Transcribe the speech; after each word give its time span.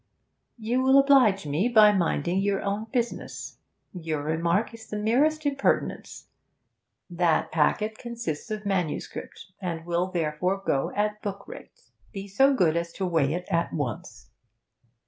'You 0.57 0.81
will 0.81 0.97
oblige 0.99 1.45
me 1.45 1.69
by 1.69 1.91
minding 1.91 2.39
your 2.39 2.59
own 2.63 2.85
business. 2.85 3.59
Your 3.93 4.23
remark 4.23 4.73
is 4.73 4.87
the 4.89 4.97
merest 4.97 5.45
impertinence. 5.45 6.25
That 7.07 7.51
packet 7.51 7.99
consists 7.99 8.49
of 8.49 8.65
MS., 8.65 9.15
and 9.61 9.85
will, 9.85 10.07
therefore, 10.09 10.59
go 10.65 10.91
at 10.95 11.21
book 11.21 11.47
rate. 11.47 11.83
Be 12.11 12.27
so 12.27 12.51
good 12.55 12.75
as 12.75 12.91
to 12.93 13.05
weigh 13.05 13.33
it 13.35 13.45
at 13.51 13.71
once.' 13.73 14.31